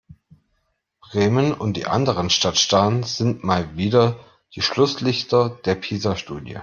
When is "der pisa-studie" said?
5.63-6.57